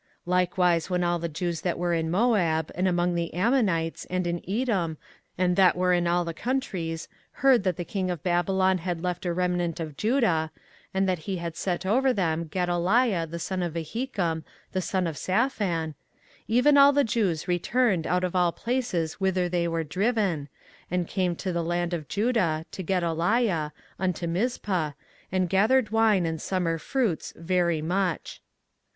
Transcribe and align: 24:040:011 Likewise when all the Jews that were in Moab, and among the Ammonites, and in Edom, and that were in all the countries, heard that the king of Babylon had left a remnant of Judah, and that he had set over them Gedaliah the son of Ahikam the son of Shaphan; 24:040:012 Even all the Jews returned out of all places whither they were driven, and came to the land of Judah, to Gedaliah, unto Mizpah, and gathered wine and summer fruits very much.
24:040:011 0.01 0.09
Likewise 0.25 0.89
when 0.89 1.03
all 1.03 1.19
the 1.19 1.29
Jews 1.29 1.61
that 1.61 1.77
were 1.77 1.93
in 1.93 2.09
Moab, 2.09 2.71
and 2.73 2.87
among 2.87 3.13
the 3.13 3.31
Ammonites, 3.35 4.05
and 4.09 4.25
in 4.25 4.41
Edom, 4.47 4.97
and 5.37 5.55
that 5.55 5.75
were 5.77 5.93
in 5.93 6.07
all 6.07 6.25
the 6.25 6.33
countries, 6.33 7.07
heard 7.33 7.63
that 7.63 7.77
the 7.77 7.85
king 7.85 8.09
of 8.09 8.23
Babylon 8.23 8.79
had 8.79 9.03
left 9.03 9.27
a 9.27 9.31
remnant 9.33 9.79
of 9.79 9.95
Judah, 9.95 10.49
and 10.91 11.07
that 11.07 11.19
he 11.29 11.37
had 11.37 11.55
set 11.55 11.85
over 11.85 12.11
them 12.13 12.45
Gedaliah 12.45 13.27
the 13.27 13.37
son 13.37 13.61
of 13.61 13.75
Ahikam 13.77 14.43
the 14.71 14.81
son 14.81 15.05
of 15.05 15.19
Shaphan; 15.19 15.89
24:040:012 15.89 15.93
Even 16.47 16.77
all 16.79 16.93
the 16.93 17.03
Jews 17.03 17.47
returned 17.47 18.07
out 18.07 18.23
of 18.23 18.35
all 18.35 18.51
places 18.51 19.19
whither 19.19 19.47
they 19.47 19.67
were 19.67 19.83
driven, 19.83 20.49
and 20.89 21.07
came 21.07 21.35
to 21.35 21.53
the 21.53 21.63
land 21.63 21.93
of 21.93 22.07
Judah, 22.07 22.65
to 22.71 22.81
Gedaliah, 22.81 23.71
unto 23.99 24.25
Mizpah, 24.25 24.93
and 25.31 25.47
gathered 25.47 25.91
wine 25.91 26.25
and 26.25 26.41
summer 26.41 26.79
fruits 26.79 27.33
very 27.37 27.83
much. 27.83 28.41